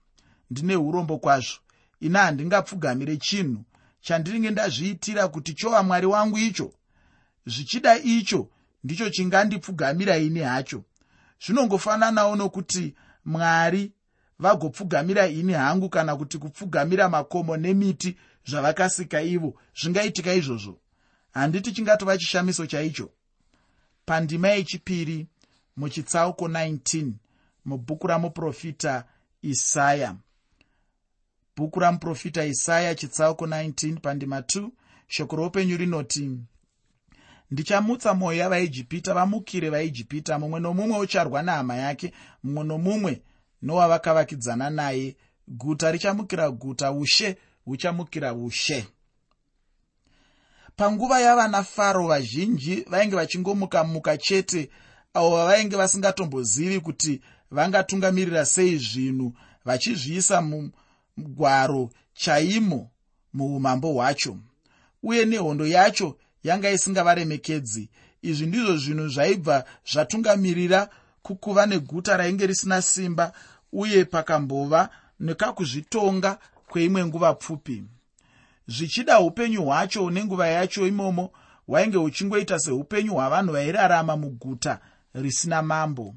Ndine 0.50 0.76
urombo 0.76 1.18
kwazvo. 1.18 1.58
Ina 2.00 2.18
handingapfugamire 2.18 3.16
chinhu 3.16 3.64
chandinenge 4.02 4.50
ndazviitira 4.50 5.28
kuti 5.28 5.54
chova 5.54 5.82
mwari 5.82 6.06
wangu 6.06 6.38
icho 6.38 6.72
zvichida 7.46 7.98
icho 7.98 8.48
ndicho 8.84 9.10
chingandipfugamira 9.10 10.18
ini 10.18 10.40
hacho. 10.40 10.84
Zvinongofananawo 11.46 12.36
nokuti 12.36 12.94
mwari 13.24 13.92
vagopfugamira 14.38 15.26
ini 15.26 15.52
hangu 15.52 15.88
kana 15.88 16.16
kuti 16.16 16.38
kupfugamira 16.38 17.08
makomo 17.08 17.56
nemiti 17.56 18.16
zvavakasika 18.46 19.22
ivo 19.22 19.54
zvingaitika 19.80 20.34
izvozvo. 20.34 20.78
Handiti 21.32 21.72
chingatova 21.72 22.18
chishamiso 22.18 22.66
chaicho. 22.66 23.10
Pandima 24.06 24.48
yechipiri 24.48 25.26
muchitsauko 25.76 26.48
19 26.48 27.12
mubhuku 27.64 28.06
ramuprofita 28.06 29.04
isaya 29.42 30.16
bhuku 31.56 31.80
ramuprofita 31.80 32.44
isaya 32.44 32.94
chitsauko 32.94 33.46
19 33.46 34.00
pandima 34.00 34.40
2 34.40 34.68
shoko 35.06 35.36
roupenyu 35.36 35.76
rinoti 35.76 36.38
ndichamutsa 37.50 38.14
mwoyo 38.14 38.38
yavaijipita 38.38 39.14
vamukire 39.14 39.70
vaijipita 39.70 40.38
mumwe 40.38 40.60
nomumwe 40.60 40.98
ucharwa 40.98 41.42
nehama 41.42 41.76
yake 41.76 42.12
mumwe 42.42 42.64
nomumwe 42.64 43.22
nowavakavakidzana 43.62 44.70
naye. 44.70 45.16
Guta 45.48 45.92
richamukira 45.92 46.50
guta 46.50 46.92
ushe 46.92 47.36
huchamukira 47.64 48.34
ushe. 48.34 48.86
Panguva 50.76 51.20
yavana 51.20 51.62
faro 51.62 52.06
vazhinji 52.06 52.84
vainge 52.90 53.16
vachingomuka 53.16 53.84
muka 53.84 54.16
chete 54.16 54.70
avo 55.14 55.30
vavainge 55.30 55.76
vasingatombozivi 55.76 56.80
kuti 56.80 57.20
vangatungamirira 57.50 58.44
sei 58.44 58.78
zvinhu 58.78 59.32
vachizviisa 59.64 60.42
mugwaro 61.16 61.90
chaimo 62.14 62.90
muumambo 63.32 63.92
hwacho 63.92 64.36
uye 65.02 65.24
nehondo 65.24 65.66
yacho 65.66 66.16
yanga 66.42 66.70
isingavaremekedzi 66.70 67.88
izvi 68.22 68.46
ndizvo 68.46 68.76
zvinhu 68.76 69.08
zvaibva 69.08 69.64
zvatungamirira 69.92 70.88
kukuva 71.22 71.66
neguta 71.66 72.16
rainge 72.16 72.46
risina 72.46 72.82
simba 72.82 73.32
uye 73.72 74.04
pakambova 74.04 74.88
nekakuzvitonga 75.20 76.38
kweimwe 76.68 77.06
nguva 77.06 77.34
pfupi. 77.34 77.84
Zvichida 78.66 79.20
upenyu 79.20 79.64
hwacho 79.64 80.10
nenguva 80.10 80.48
yacho 80.48 80.86
imomo 80.86 81.30
hwainge 81.66 81.96
huchingoita 81.96 82.58
seupenyu 82.58 83.12
hwavanhu 83.12 83.52
vairarama 83.52 84.16
muguta 84.16 84.80
risina 85.14 85.62
mambo. 85.62 86.14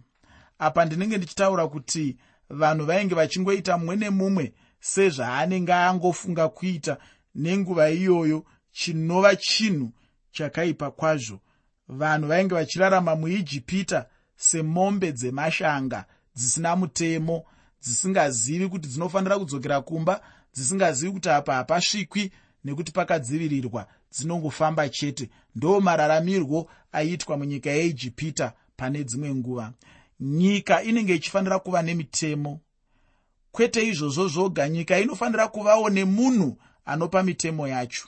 Apa 0.60 0.86
ndinenge 0.86 1.18
ndichitaura 1.18 1.68
kuti 1.68 2.18
vanhu 2.50 2.86
vainge 2.86 3.16
vachingoita 3.16 3.78
mumwe 3.78 3.96
nemumwe 3.96 4.54
sezvaanenge 4.92 5.74
angofunga 5.74 6.50
kuita 6.50 6.98
nenguva 7.36 7.90
iyoyo 7.90 8.46
chinova 8.72 9.36
chinhu 9.36 9.92
chakaipa 10.32 10.92
kwazvo. 10.92 11.40
Vanhu 11.88 12.28
vainge 12.28 12.56
vachirarama 12.56 13.16
muijipita 13.16 14.06
semombe 14.36 15.12
dzemashanga 15.12 16.06
dzisina 16.36 16.76
mutemo 16.76 17.46
dzisingazivi 17.82 18.68
kuti 18.70 18.88
dzinofanira 18.88 19.40
kudzokera 19.40 19.82
kumba 19.82 20.22
dzisingazivi 20.54 21.12
kuti 21.12 21.30
apa 21.30 21.54
hapasvikwi 21.54 22.32
nekuti 22.64 22.92
pakadzivirirwa 22.92 23.88
dzinongofamba 24.12 24.90
chete. 24.90 25.30
Ndo 25.56 25.82
mararamirwo 25.82 26.70
aiitwa 26.92 27.38
munyika 27.38 27.70
yeijipita 27.70 28.54
pane 28.78 29.04
dzimwe 29.04 29.36
nguva. 29.36 29.74
Nyika 30.20 30.84
inenge 30.84 31.16
ichifanira 31.16 31.60
kuva 31.60 31.82
nemitemo 31.82 32.60
kwete 33.56 33.88
izvozvo 33.88 34.28
zvoga 34.28 34.70
nyika 34.70 35.00
inofanira 35.00 35.48
kuvawo 35.48 35.90
nemunhu 35.90 36.58
anopa 36.86 37.24
mitemo 37.24 37.68
yacho. 37.68 38.08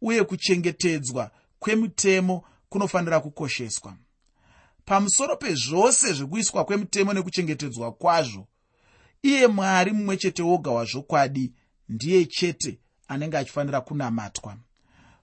Uye 0.00 0.24
kuchengetedzwa 0.24 1.30
kwemitemo 1.58 2.44
kunofanira 2.68 3.20
kukosheswa. 3.20 3.96
Pamusoro 4.84 5.36
pezvose 5.36 6.12
zvekuiswa 6.12 6.64
kwemitemo 6.64 7.12
nekuchengetedzwa 7.12 7.92
kwazvo 7.92 8.46
iye 9.22 9.46
mwari 9.46 9.92
mumwe 9.92 10.16
chete 10.16 10.42
woga 10.42 10.70
wazvokwadi 10.70 11.52
ndiye 11.88 12.24
chete 12.24 12.78
anenge 13.08 13.38
achifanira 13.38 13.80
kunamatwa. 13.80 14.56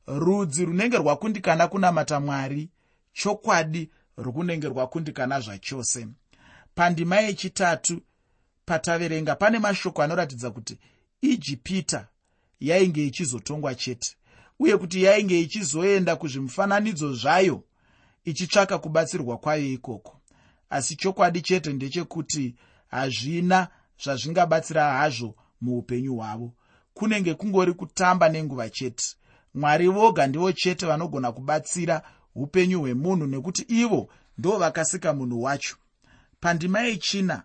Rudzi 0.08 0.66
runenge 0.66 0.98
rwakundikana 0.98 1.68
kunamata 1.68 2.20
mwari 2.20 2.70
chokwadi 3.14 3.90
runenge 4.18 4.68
rwakundikana 4.68 5.40
zvachose. 5.40 6.08
Pandima 6.76 7.20
yechitatu 7.20 8.02
pataverenga. 8.70 9.36
Pane 9.36 9.60
mashoko 9.60 10.04
anoratidza 10.04 10.52
kuti 10.52 10.78
ijipita 11.22 12.08
yainge 12.60 13.08
ichizotongwa 13.08 13.76
chete 13.76 14.16
uye 14.60 14.78
kuti 14.78 15.04
yainge 15.04 15.42
ichizoenda 15.42 16.16
kuzvimufananidzo 16.16 17.14
zvayo 17.14 17.64
ichitsvaka 18.26 18.78
kubatsirwa 18.78 19.38
kwayo 19.38 19.66
ikoko. 19.66 20.22
Asi 20.70 20.96
chokwadi 20.96 21.42
chete 21.42 21.74
ndechekuti 21.74 22.56
hazvina 22.88 23.68
zvazvingabatsira 24.04 24.94
hazvo 24.94 25.36
muupenyu 25.62 26.16
hwavo. 26.16 26.54
Kunenge 26.94 27.34
kungori 27.34 27.74
kutamba 27.74 28.30
nenguva 28.30 28.70
chete 28.70 29.16
mwari 29.54 29.88
voga 29.88 30.28
ndivo 30.28 30.52
chete 30.52 30.86
vanogona 30.86 31.32
kubatsira 31.32 32.02
upenyu 32.36 32.80
hwemunhu 32.80 33.28
nekuti 33.28 33.62
ivo 33.62 34.10
ndo 34.38 34.58
vakasika 34.58 35.14
munhu 35.14 35.44
wacho. 35.44 35.76
Pandima 36.40 36.82
yechina 36.82 37.44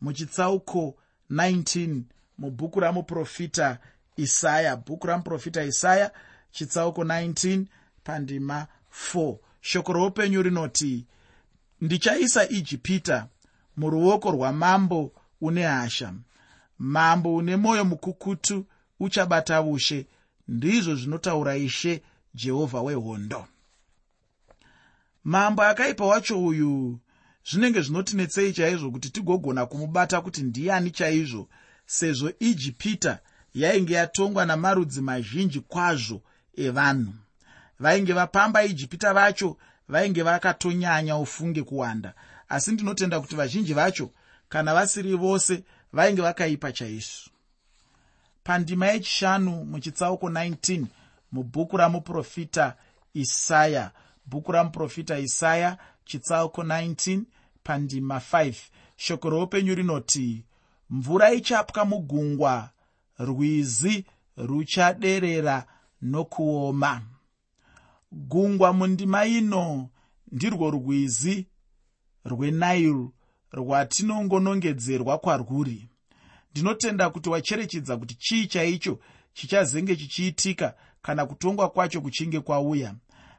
muchitsauko 0.00 0.94
19 1.30 2.00
mubhuku 2.38 2.80
ramuprofita 2.80 3.78
isaya 4.16 4.76
bhuku 4.76 5.06
ramuprofita 5.06 5.64
isaya 5.64 6.10
chitsauko 6.50 7.04
19 7.04 7.64
pandima 8.04 8.66
4 9.14 9.36
shoko 9.60 9.92
roupenyu 9.92 10.42
rinoti 10.42 11.06
ndichaisa 11.80 12.48
ijipita 12.48 13.28
muruoko 13.76 14.30
rwamambo 14.30 15.12
une 15.40 15.62
hasha. 15.62 16.14
Mambo 16.78 17.36
une 17.36 17.56
mwoyo 17.56 17.84
mukukutu 17.84 18.66
uchabata 19.00 19.62
ushe. 19.62 20.06
Ndizvo 20.48 20.94
zvinotaura 20.94 21.56
ishe 21.56 22.02
jehovha 22.34 22.80
wehondo. 22.82 23.46
Mambo 25.24 25.62
akaipa 25.62 26.06
wacho 26.06 26.44
uyu 26.44 26.98
zvinenge 27.44 27.80
zvinotinetsei 27.80 28.52
chaizvo 28.52 28.90
kuti 28.90 29.10
tigogona 29.10 29.66
kumubata 29.66 30.20
kuti 30.20 30.42
ndiani 30.42 30.90
chaizvo 30.90 31.48
sezvo 31.86 32.32
ijipita 32.38 33.18
yainge 33.54 33.94
yatongwa 33.94 34.46
namarudzi 34.46 35.00
mazhinji 35.00 35.60
kwazvo 35.60 36.22
evanhu. 36.56 37.12
Vainge 37.78 38.12
vapamba 38.12 38.64
ijipita 38.64 39.14
vacho 39.14 39.56
vainge 39.88 40.22
vakatonyanya 40.22 41.16
ufunge 41.16 41.62
kuwanda. 41.62 42.14
Asi 42.48 42.72
ndinotenda 42.72 43.20
kuti 43.20 43.36
vazhinji 43.36 43.74
vacho 43.74 44.10
kana 44.48 44.74
vasiri 44.74 45.14
vose 45.14 45.64
vainge 45.92 46.22
vakaipa 46.22 46.72
chaizvo. 46.72 47.30
Pandima 48.44 48.86
yechishanu 48.86 49.64
muchitsauko 49.64 50.28
19 50.28 50.84
mubhuku 51.32 51.76
ramuprofita 51.76 52.76
isaya 53.14 53.90
bhuku 54.30 54.52
ramuprofita 54.52 55.18
isaya 55.18 55.78
chitsauko 56.04 56.62
19 56.62 57.22
pandima 57.62 58.16
5 58.32 58.54
shoko 58.96 59.30
roupenyu 59.30 59.74
rinoti 59.74 60.44
mvura 60.90 61.32
ichapwa 61.32 61.84
mugungwa 61.84 62.70
rwizi 63.18 64.04
ruchaderera 64.36 65.66
nokuoma. 66.02 67.02
Gungwa 68.12 68.72
mundima 68.72 69.26
ino 69.26 69.88
ndirwo 70.32 70.70
rwizi 70.70 71.46
rwenairi 72.24 73.08
rwatinongonongedzerwa 73.52 75.18
kwarwuri. 75.18 75.88
Ndinotenda 76.50 77.10
kuti 77.10 77.28
wacherechedza 77.28 77.96
kuti 77.96 78.14
chii 78.14 78.46
chaicho 78.46 78.98
chichazenge 79.32 79.96
chichiitika 79.96 80.74
kana 81.02 81.26
kutongwa 81.26 81.70
kwacho 81.70 82.00
kuchinge 82.00 82.40
kwauya 82.40 82.94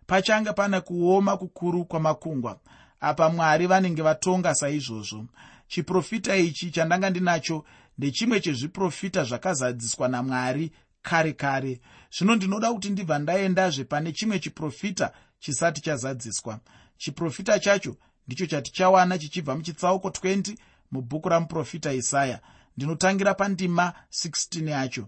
pachange 0.08 0.54
pane 0.54 0.82
kuoma 0.82 1.38
kukuru 1.38 1.86
kwamakungwa 1.86 2.60
apa 3.02 3.30
mwari 3.30 3.68
vanenge 3.68 4.02
vatonga 4.02 4.56
saizvozvo. 4.56 5.26
Chiprofita 5.68 6.36
ichi 6.36 6.72
chandanga 6.72 7.10
ndinacho 7.10 7.66
ndechimwe 7.98 8.40
chezviprofita 8.40 9.24
zvakazadziswa 9.24 10.08
namwari 10.08 10.72
kare 11.02 11.34
kare. 11.34 11.80
Zvino 12.18 12.36
ndinoda 12.36 12.74
kuti 12.74 12.90
ndibva 12.90 13.20
ndaendazve 13.20 13.84
pane 13.84 14.12
chimwe 14.12 14.40
chiprofita 14.40 15.12
chisati 15.40 15.82
chazadziswa. 15.82 16.60
Chiprofita 16.98 17.60
chacho 17.60 17.96
ndicho 18.28 18.46
chatichawana 18.46 19.18
chichibva 19.18 19.56
muchitsauko 19.56 20.10
20 20.10 20.56
mubhuku 20.92 21.30
ramuprofita 21.30 21.94
isaya. 21.94 22.40
Ndinotangira 22.78 23.34
pandima 23.34 23.94
16 24.12 24.70
yacho. 24.70 25.08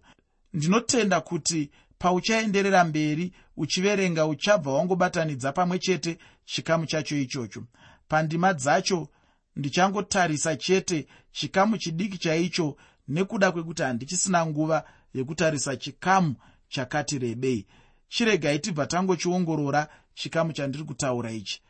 Ndinotenda 0.53 1.21
kuti 1.21 1.71
pauchaenderera 2.03 2.83
mberi 2.83 3.33
uchiverenga 3.57 4.25
uchabva 4.25 4.73
wangobatanidza 4.73 5.51
pamwe 5.51 5.79
chete 5.79 6.17
chikamu 6.45 6.85
chacho 6.85 7.17
ichocho. 7.17 7.63
Pandima 8.07 8.53
dzacho 8.53 9.07
ndichangotarisa 9.55 10.55
chete 10.55 11.07
chikamu 11.31 11.77
chidiki 11.77 12.17
chaicho 12.17 12.77
nekuda 13.07 13.51
kwekuti 13.51 13.81
handichisina 13.81 14.45
nguva 14.45 14.83
yekutarisa 15.13 15.75
chikamu 15.75 16.35
chakati 16.67 17.19
rebei. 17.19 17.65
Chiregai 18.07 18.59
tibva 18.59 18.85
tangochiongorora 18.85 19.87
chikamu 20.13 20.53
chandiri 20.53 20.83
kutaura 20.83 21.31
ichi. 21.31 21.61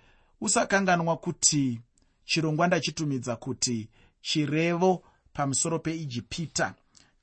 Usakanganwa 0.42 1.18
kuti 1.18 1.80
chirongwa 2.26 2.68
ndachitumidza 2.68 3.36
kuti 3.36 3.90
chirevo 4.22 5.04
pamusoro 5.34 5.80
peijipita 5.80 6.74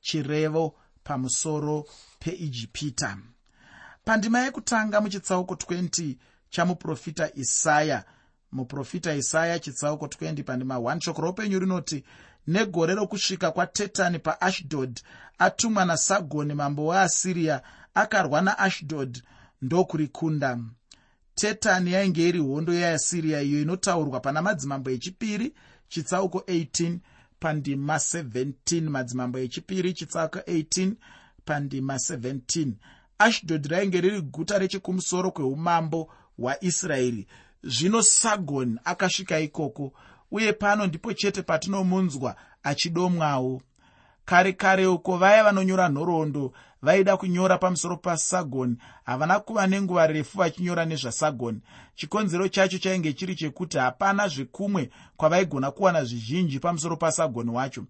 chirevo 0.01 0.75
pamusoro 1.05 1.87
peijipita. 2.21 3.19
Pandima 4.05 4.41
yekutanga 4.41 5.01
muchitsauko 5.01 5.55
20 5.55 6.17
chamuprofita 6.51 7.31
isaya. 7.35 8.05
Muprofita 8.53 9.15
isaya 9.15 9.59
chitsauko 9.59 10.07
20 10.07 10.43
pandima 10.45 10.75
1 10.77 11.01
shoko 11.01 11.23
roupenyu 11.23 11.59
rinoti 11.59 12.05
negore 12.47 12.95
rokusvika 12.95 13.51
kwatetani 13.51 14.19
paashdod 14.19 15.01
atumwa 15.39 15.85
nasagoni 15.85 16.55
mambo 16.55 16.87
weasiriya 16.87 17.63
akarwa 17.95 18.41
naashdod 18.41 19.23
ndokurikunda. 19.63 20.59
Tetani 21.35 21.93
yainge 21.93 22.29
iri 22.29 22.39
hondo 22.39 22.73
yeasiriya 22.75 23.41
iyo 23.43 23.63
inotaurwa 23.63 24.21
pana 24.21 24.43
madzimambo 24.43 24.91
echipiri 24.91 25.55
chitsauko 25.89 26.39
18 26.39 26.99
pandima 27.41 27.97
17 27.97 28.81
madzimambo 28.89 29.39
echipiri 29.39 29.93
chitsauko 29.93 30.39
18 30.39 30.93
pandima 31.51 31.95
17 31.95 32.73
ashdod 33.19 33.67
rainge 33.67 34.01
riri 34.01 34.21
guta 34.21 34.59
rechekumusoro 34.59 35.31
kweumambo 35.31 36.13
hwaisraeri. 36.39 37.27
Zvino 37.63 38.03
sagoni 38.03 38.79
akasvika 38.85 39.41
ikoko 39.41 39.93
uye 40.31 40.53
pano 40.53 40.87
ndipo 40.87 41.13
chete 41.13 41.43
patinomunzwa 41.43 42.37
achidomwawo. 42.63 43.63
Kare 44.25 44.53
kare 44.53 44.87
uko 44.87 45.17
vaya 45.17 45.45
vanonyora 45.45 45.89
nhoroondo 45.89 46.53
vaida 46.83 47.17
kunyora 47.17 47.59
pamusoro 47.59 47.97
pasagoni 47.97 48.77
havana 49.05 49.41
kuva 49.41 49.67
nenguva 49.67 50.07
refu 50.07 50.39
vachinyora 50.39 50.85
nezvasagoni 50.85 51.61
chikonzero 52.01 52.49
chacho 52.49 52.79
chainge 52.79 53.13
chiri 53.13 53.35
chekuti 53.35 53.79
hapana 53.79 54.29
zvekumwe 54.29 54.91
kwavaigona 55.17 55.71
kuwana 55.71 56.05
zvizhinji 56.05 56.59
pamusoro 56.59 56.97
pasagoni 56.97 57.51
wacho. 57.51 57.85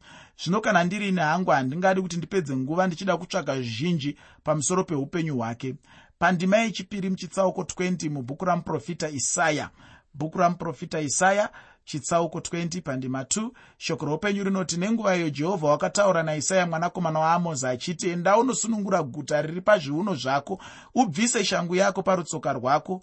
Zvino 0.44 0.60
kana 0.60 0.84
ndiriine 0.84 1.20
hangu 1.20 1.50
handingadi 1.50 2.02
kuti 2.02 2.16
ndipedze 2.16 2.56
nguva 2.56 2.86
ndichida 2.86 3.16
kutsvaga 3.16 3.54
zvizhinji 3.54 4.16
pamusoro 4.44 4.84
peupenyu 4.84 5.36
hwake. 5.36 5.74
Pandima 6.18 6.56
yechipiri 6.56 7.10
muchitsauko 7.10 7.62
20 7.62 8.10
mubhuku 8.10 8.44
ramuprofita 8.44 9.08
isaya. 9.08 9.70
Bhuku 10.14 10.38
ramuprofita 10.38 11.00
isaya 11.00 11.50
chitsauko 11.90 12.38
20 12.38 12.82
pandima 12.82 13.22
2 13.22 13.50
shoko 13.78 14.04
roupenyu 14.06 14.44
rinoti 14.44 14.76
nenguva 14.76 15.16
iyo 15.16 15.30
jehovha 15.30 15.68
wakataura 15.68 16.22
naisaya 16.22 16.66
mwanakomana 16.66 17.18
waamozi 17.18 17.66
achiti 17.66 18.08
enda 18.08 18.38
unosunungura 18.38 19.02
guta 19.02 19.42
riri 19.42 19.60
pazviuno 19.60 20.14
zvako 20.14 20.60
ubvise 20.94 21.44
shangu 21.44 21.76
yako 21.76 22.02
parutsoka 22.02 22.52
rwako 22.52 23.02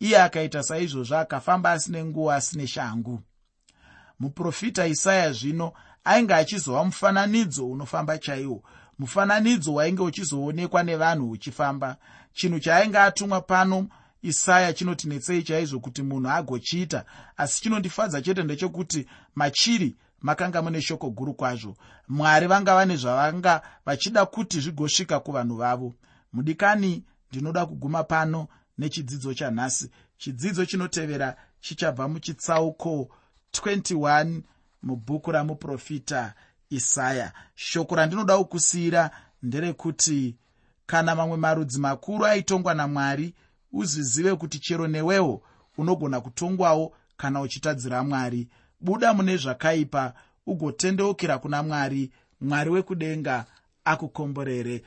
iye 0.00 0.22
akaita 0.22 0.62
saizvozvo 0.62 1.16
akafamba 1.16 1.72
asine 1.72 2.04
nguo 2.04 2.32
asine 2.32 2.66
shangu. 2.66 3.20
Muprofita 4.18 4.86
isaya 4.86 5.32
zvino 5.32 5.72
ainge 6.04 6.34
achizova 6.34 6.84
mufananidzo 6.84 7.68
unofamba 7.68 8.18
chaiwo. 8.18 8.62
Mufananidzo 8.98 9.74
wainge 9.74 10.02
uchizoonekwa 10.02 10.82
nevanhu 10.82 11.30
uchifamba. 11.30 11.96
Chinhu 12.32 12.60
chaainge 12.60 12.98
atumwa 12.98 13.40
pano 13.40 13.88
isaya 14.26 14.72
chinotinetsei 14.72 15.42
chaizvo 15.42 15.80
kuti 15.80 16.02
munhu 16.02 16.30
agochiita. 16.30 17.04
Asi 17.36 17.62
chinondifadza 17.62 18.22
chete 18.22 18.42
ndechekuti 18.42 19.06
machiri 19.34 19.96
makanga 20.20 20.62
mune 20.62 20.82
shoko 20.82 21.10
guru 21.10 21.34
kwazvo. 21.34 21.76
Mwari 22.08 22.46
vanga 22.46 22.74
vane 22.74 22.96
zvavanga 22.96 23.62
vachida 23.86 24.26
kuti 24.26 24.60
zvigosvika 24.60 25.20
kuvanhu 25.20 25.56
vavo. 25.56 25.94
Mudikani 26.32 27.04
ndinoda 27.30 27.66
kuguma 27.66 28.04
pano 28.04 28.48
nechidzidzo 28.78 29.34
chanhasi. 29.34 29.90
Chidzidzo 30.18 30.66
chinotevera 30.66 31.36
chichabva 31.60 32.08
muchitsauko 32.08 33.08
21 33.52 34.42
mubhuku 34.82 35.32
ramuprofita 35.32 36.34
isaya. 36.70 37.32
Shoko 37.54 37.94
randinoda 37.96 38.38
kukusiyira 38.38 39.10
nderekuti 39.42 40.36
kana 40.86 41.14
mamwe 41.14 41.36
marudzi 41.36 41.80
makuru 41.80 42.26
aitongwa 42.26 42.74
namwari 42.74 43.34
uzvizive 43.76 44.36
kuti 44.36 44.58
chero 44.58 44.86
newewo 44.86 45.42
unogona 45.78 46.20
kutongwawo 46.20 46.92
kana 47.16 47.40
uchitadzira 47.40 48.04
mwari. 48.04 48.48
Buda 48.80 49.14
mune 49.14 49.36
zvakaipa 49.36 50.12
ugotendeukira 50.46 51.38
kuna 51.38 51.62
mwari. 51.62 52.10
Mwari 52.40 52.70
wekudenga 52.70 53.44
akukomborere 53.84 54.82